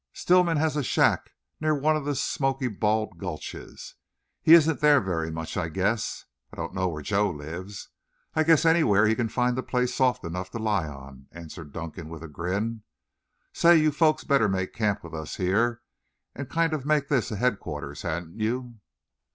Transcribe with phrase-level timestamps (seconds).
[0.13, 1.29] "Stillman has a shack
[1.59, 3.93] near one of the Smoky Bald's gulches.
[4.41, 6.25] He isn't there very much, I guess.
[6.51, 7.89] I don't know where Joe lives.
[8.33, 12.09] I guess anywhere he can find a place soft enough to lie on," answered Dunkan
[12.09, 12.81] with a grin.
[13.53, 17.35] "Say, you folks better make camp here with us and kind of make this a
[17.35, 18.77] headquarters, hadn't you?"